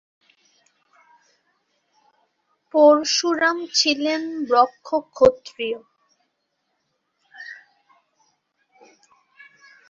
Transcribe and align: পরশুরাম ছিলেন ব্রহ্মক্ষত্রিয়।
পরশুরাম 2.73 3.57
ছিলেন 3.77 4.21
ব্রহ্মক্ষত্রিয়। 4.47 5.79